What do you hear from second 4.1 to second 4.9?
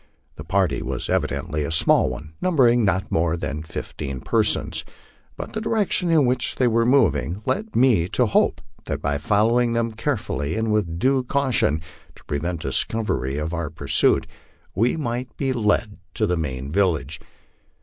persons,